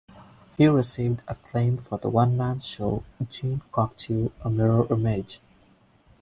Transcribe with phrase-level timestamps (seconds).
[0.57, 5.39] He received acclaim for the one-man show "Jean Cocteau-A Mirror Image".